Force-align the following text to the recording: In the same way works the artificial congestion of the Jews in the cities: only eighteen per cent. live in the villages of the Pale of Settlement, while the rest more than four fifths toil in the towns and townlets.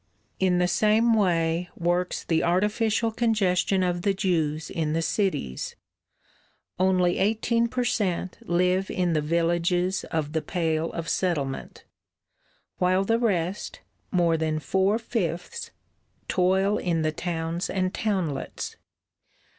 In 0.39 0.57
the 0.57 0.67
same 0.67 1.13
way 1.13 1.69
works 1.77 2.23
the 2.23 2.41
artificial 2.41 3.11
congestion 3.11 3.83
of 3.83 4.01
the 4.01 4.15
Jews 4.15 4.71
in 4.71 4.93
the 4.93 5.01
cities: 5.03 5.75
only 6.79 7.19
eighteen 7.19 7.67
per 7.67 7.83
cent. 7.83 8.39
live 8.41 8.89
in 8.89 9.13
the 9.13 9.21
villages 9.21 10.03
of 10.05 10.33
the 10.33 10.41
Pale 10.41 10.91
of 10.93 11.07
Settlement, 11.07 11.83
while 12.79 13.03
the 13.03 13.19
rest 13.19 13.81
more 14.09 14.37
than 14.37 14.57
four 14.57 14.97
fifths 14.97 15.69
toil 16.27 16.79
in 16.79 17.03
the 17.03 17.11
towns 17.11 17.69
and 17.69 17.93
townlets. 17.93 18.77